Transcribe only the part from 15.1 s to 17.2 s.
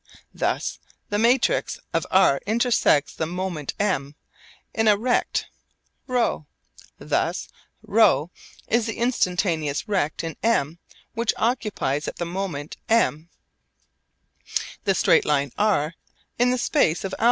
line r in the space of α.